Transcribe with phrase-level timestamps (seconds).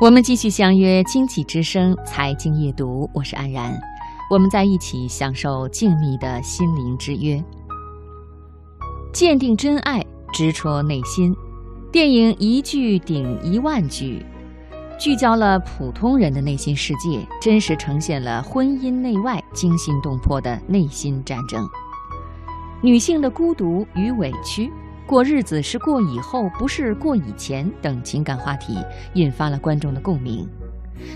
[0.00, 3.76] 我们继续相约《经济之声》财经夜读，我是安然，
[4.30, 7.42] 我们在一起享受静谧的心灵之约，
[9.12, 11.34] 鉴定真爱，直戳内心。
[11.90, 14.24] 电影一句顶一万句，
[15.00, 21.68] 聚焦了普通人的内心世界，真实呈现了婚姻内外惊心动魄的内心战争，
[22.80, 24.72] 女性的孤独与委屈。
[25.08, 28.76] 过日子是过以后，不是过以前等情感话题
[29.14, 30.46] 引发了观众的共鸣，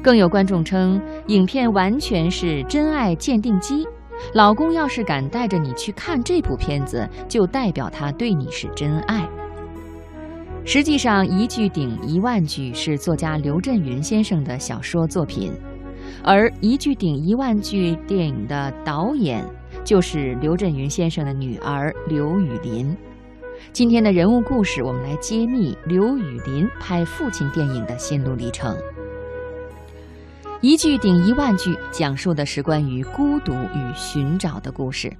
[0.00, 3.84] 更有观众称影片完全是真爱鉴定机。
[4.32, 9.28] 老公要是敢带着你去看这部片子，就代表他对你是真爱。
[10.64, 15.52] 实际上，一句顶一万句是作家刘震云先生的小说作品，
[16.22, 19.44] 而一句顶一万句电影的导演
[19.82, 22.96] 就是刘震云先生的女儿刘雨霖。
[23.72, 28.76] 今天的人物故事，我们来揭秘刘雨霖拍父亲电影的心路历程。
[30.60, 35.12] 一句顶一万句，讲述的是关于孤独与寻找的故事。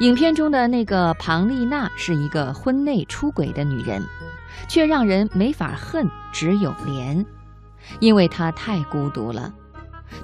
[0.00, 4.02] 影片中的那个庞丽娜是一个婚内出轨的女人，
[4.68, 7.24] 却让人没法恨，只有怜，
[7.98, 9.52] 因为她太孤独了。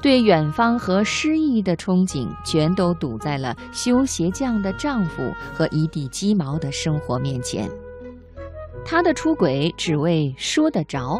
[0.01, 7.71] 对远方和诗意的憧憬，全都堵在了修鞋匠的丈夫和一地鸡毛的生活面前。
[8.85, 11.19] 她的出轨只为说得着，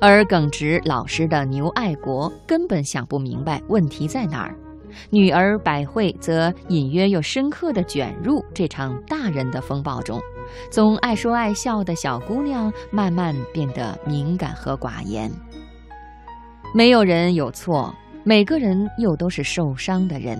[0.00, 4.54] 而耿直老实的牛爱国根本想不明白问题在哪儿。
[5.10, 10.18] 女儿百惠则隐约又深刻地卷入这场大人的风暴中，
[10.70, 15.30] 从爱说爱笑的小姑娘慢慢变得敏感和寡言。
[16.74, 20.38] 没有人有错，每个人又都是受伤的人，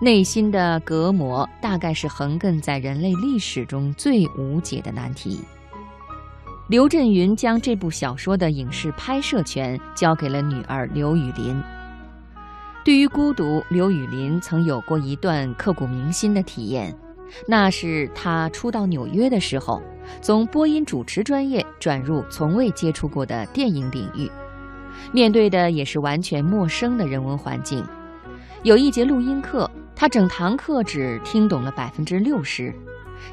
[0.00, 5.40] 内心的隔膜大概是横亘在人类历史中最无解的难题。
[6.68, 11.60] 刘震云将这部小说的影视拍摄权交给了女儿刘雨霖。
[12.84, 16.96] 对于孤独，刘雨霖曾有过一段刻骨铭心的体验，
[17.48, 19.82] 那是他初到纽约的时候，
[20.22, 24.30] 从播音主持专业转入从未接触过的电影领域。
[25.12, 27.84] 面对的也是完全陌生的人文环境。
[28.62, 32.72] 有一节录音课，他整堂课只听懂了百分之六十。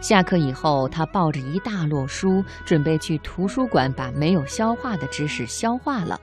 [0.02, 6.20] 下课以后，他抱着一大摞书，准备去图书馆把没有消化的知识消化了。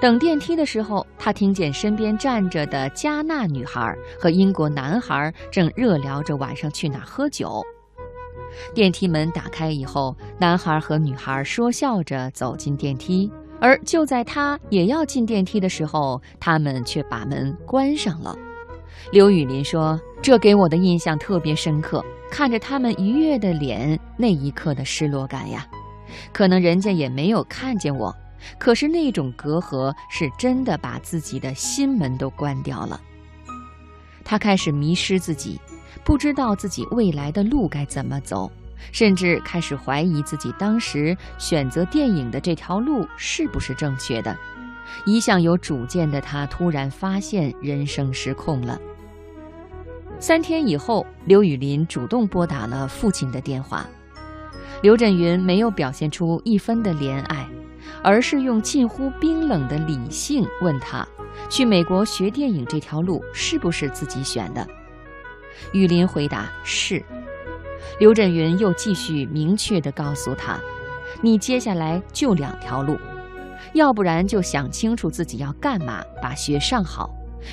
[0.00, 7.64] 等电梯的时候，他听见身边站着的加纳女孩和英国男孩正热聊着晚上去哪喝酒。
[8.74, 13.30] 电梯门打开以后，男孩和女孩说笑着走进电梯。
[13.60, 18.36] 而就在他也要进电梯的时候，他们却把门关上了。
[19.12, 25.66] 刘雨霖说：“这给我的印象特别深刻，看着他们愉悦的脸，那一刻的失落感呀。
[26.32, 28.14] 可能人家也没有看见我，
[28.58, 33.00] 可是那种隔阂是真的把自己的心门都关掉了。
[34.24, 35.60] 他开始迷失自己，
[36.04, 38.50] 不知道自己未来的路该怎么走。”
[38.92, 44.36] 甚至开始怀疑自己当时选择电影的这条路是不是正确的。
[45.04, 48.80] 一向有主见的他突然发现人生失控了。
[50.18, 53.86] 三天以后，刘雨霖主动拨打了父亲的电话。
[54.82, 57.46] 刘震云没有表现出一分的怜爱，
[58.02, 61.06] 而是用近乎冰冷的理性问他：
[61.50, 64.66] 去美国学电影这条路是不是自己选的？
[65.72, 67.02] 雨林回答：是。
[67.98, 70.60] 刘震云又继续明确地告诉他
[71.22, 72.94] ：“你接下来就两条路，
[73.72, 77.08] 要不然就想清楚自己要干嘛，把学上好；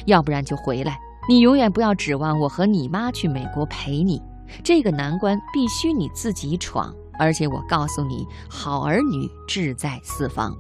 [0.05, 0.99] 要不然就回来。
[1.29, 4.21] 你永远不要指望我和你妈去美国陪你，
[4.61, 6.93] 这个难关必须你自己闯。
[7.17, 10.53] 而且我告诉你，好儿女志在四方。”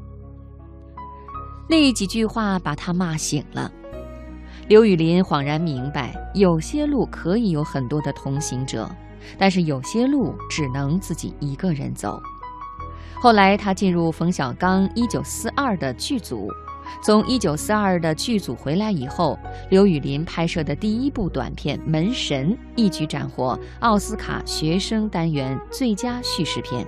[1.67, 3.69] 那几句话把他骂醒了。
[4.69, 8.89] 刘雨霖恍然明白，有些路可以有很多的同行者。
[9.37, 12.21] 但是有些路只能自己一个人走。
[13.15, 16.49] 后来他进入冯小刚《一九四二》的剧组，
[17.01, 19.39] 从《一九四二》的剧组回来以后，
[19.69, 26.85] 刘雨霖拍摄的第一部短片《门神》一举斩获奥斯卡学生单元最佳叙事片。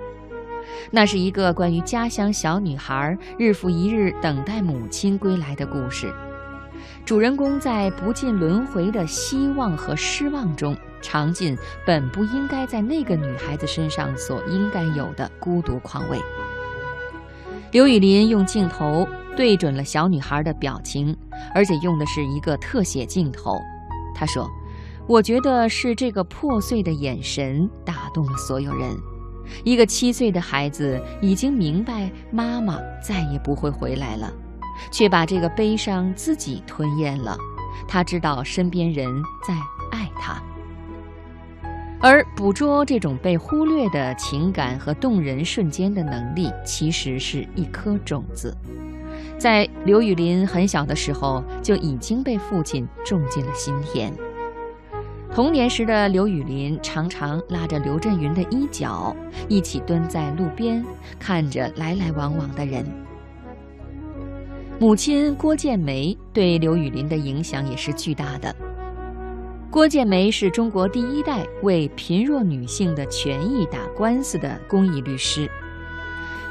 [0.91, 6.13] 那是一个关于家乡小女孩日复一日等待母亲归来的故事。
[7.05, 10.75] 主人公在不尽轮回的希望和失望中。
[11.01, 11.55] 尝尽
[11.85, 16.19] 本不应该在那个女孩子身上所应该有的孤独况味。
[17.71, 21.15] 刘雨霖用镜头对准了小女孩的表情，
[21.53, 23.55] 而且用的是一个特写镜头。
[24.15, 24.49] 他说
[25.07, 28.97] ：“我觉得是这个破碎的眼神打动了所有人。
[29.63, 34.33] 一个七岁的孩子已经明白妈妈再也不会回来了，
[34.91, 37.37] 却把这个悲伤自己吞咽了。
[37.87, 39.53] 他知道身边人在
[39.91, 40.41] 爱他，
[41.99, 48.55] 而捕捉这种被忽略的情感和动人瞬间的能力，其实是一颗种子，
[49.37, 54.11] 在刘雨霖很小的时候就已经被父亲种进了心田。
[55.33, 59.13] 童年时的刘雨霖常常拉着刘震云的衣角，
[59.49, 60.83] 一起蹲在路边，
[61.19, 62.85] 看着来来往往的人。
[64.77, 68.53] 母亲郭建梅对刘雨霖的影响也是巨大的。
[69.71, 75.49] 郭建梅是中国第一代为贫弱女性的权益打官司的公益律师。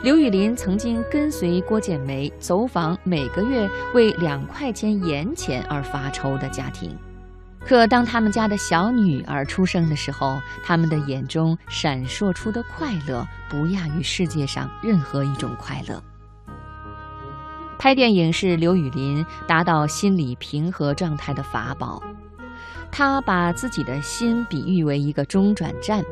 [0.02, 6.96] 刘雨霖曾经跟随郭建梅走访每个月为两块钱盐钱而发愁的家庭。
[7.60, 16.02] 可当他们家的小女儿出生的时候，他们的眼中闪烁出的快乐，不亚于世界上任何一种快乐。
[17.84, 22.02] 拍电影是刘雨霖达到心理平和状态的法宝。
[22.90, 26.02] 他把自己的心比喻为一个中转站，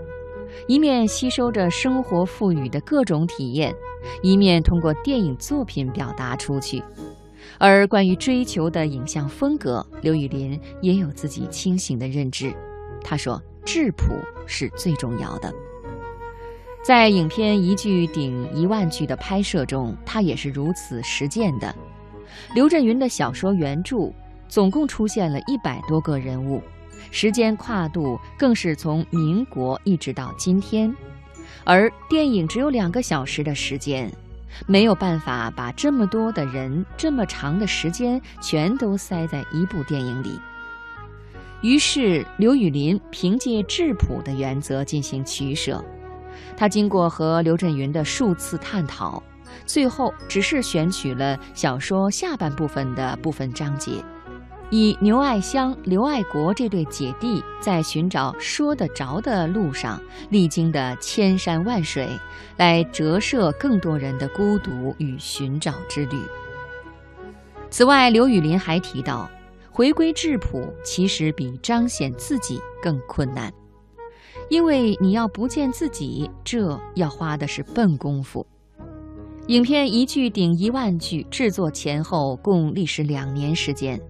[0.68, 3.74] 一面吸收着生活赋予的各种体验，
[4.20, 6.84] 一面通过电影作品表达出去。
[7.56, 12.54] 而关于追求的影像风格，刘雨霖也有自己清醒的认知。
[13.02, 14.12] 他说：“质朴
[14.46, 15.50] 是最重要的。”
[16.82, 21.72] 在影片一句顶一万句的拍摄中，他也是如此实践的。
[22.54, 24.10] 刘震云的小说原著
[24.48, 26.60] 总共出现了一百多个人物，
[27.12, 30.92] 时间跨度更是从民国一直到今天，
[31.62, 34.10] 而电影只有两个小时的时间。
[34.66, 40.38] 没有办法把这么多的人、这么长的时间全都塞在一部电影里。
[41.62, 45.82] 于是，刘雨霖凭借质朴的原则进行取舍。
[46.56, 49.22] 他经过和刘震云的数次探讨，
[49.66, 54.04] 最后只是选取了小说下半部分的部分章节。
[54.70, 60.00] 以牛爱香、刘爱国这对姐弟在寻找说得着的路上
[60.30, 62.08] 历经的千山万水，
[62.56, 66.18] 来折射更多人的孤独与寻找之旅。
[67.68, 69.30] 此外，刘雨霖还提到，
[69.70, 73.52] 回归质朴其实比彰显自己更困难，
[74.48, 78.46] 因为你要不见自己，这要花的是笨功夫。
[79.48, 84.00] 影片一句顶一万句，制作前后共历时两年时间。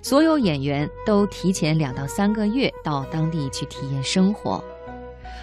[0.00, 4.62] 所有演员都提前两到三个月到当地去体验生活，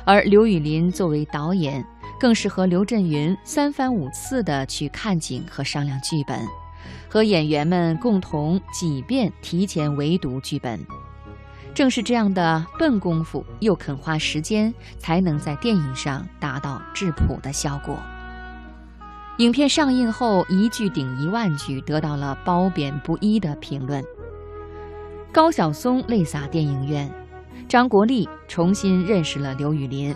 [0.05, 1.85] 而刘雨霖作为导演，
[2.17, 6.39] 更是和刘震云三番五次的去看景和商量剧本，
[7.09, 10.79] 和演员们共同几遍提前围读剧本。
[11.75, 17.99] 正是这样的笨功夫，又肯花时间，才能在电影上达到质朴的效果。
[19.39, 24.01] 影片上映后，一句顶一万句，得到了褒贬不一的评论。
[25.33, 27.11] 高晓松泪洒电影院，
[27.67, 30.15] 张国立重新认识了刘雨霖，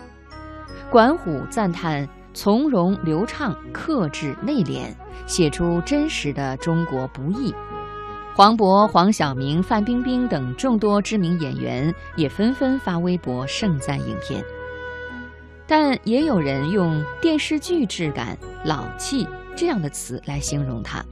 [0.90, 4.86] 管虎赞叹从容流畅、克制内敛，
[5.26, 7.54] 写出真实的中国不易。
[8.34, 14.42] 黄渤、黄晓明、范冰冰等众多知名演员也纷纷发微博盛赞影片，
[15.66, 21.04] 但也有人用电视剧质感、老气这样的词来形容它。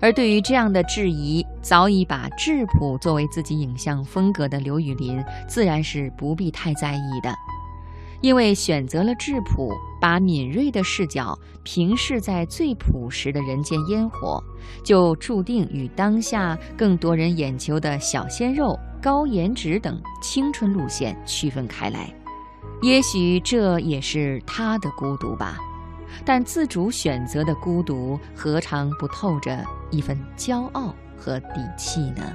[0.00, 7.34] 而对于这样的质疑，早已把质朴作为自己影像风格的刘雨霖，自然是不必太在意的，
[8.24, 14.42] 因为选择了质朴，把敏锐的视角平视在最朴实的人间烟火，
[14.82, 22.10] 就注定与当下更多人眼球的小鲜肉、高颜值等青春路线区分开来。
[22.80, 25.58] 也许这也是他的孤独吧。
[26.24, 32.34] 但自主选择的孤独，何尝不透着一份骄傲和底气呢？